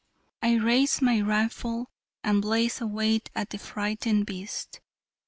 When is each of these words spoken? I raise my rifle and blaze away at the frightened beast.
I 0.41 0.55
raise 0.55 0.99
my 0.99 1.21
rifle 1.21 1.91
and 2.23 2.41
blaze 2.41 2.81
away 2.81 3.19
at 3.35 3.51
the 3.51 3.59
frightened 3.59 4.25
beast. 4.25 4.81